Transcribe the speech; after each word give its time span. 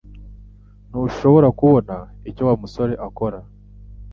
Ntushobora 0.89 1.47
kubona 1.59 1.95
icyo 2.29 2.43
Wa 2.47 2.55
musore 2.61 2.93
akora? 3.07 3.39